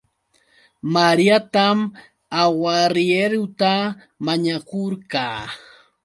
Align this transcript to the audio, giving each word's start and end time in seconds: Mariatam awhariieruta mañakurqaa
Mariatam 0.93 1.77
awhariieruta 2.43 3.71
mañakurqaa 4.25 5.41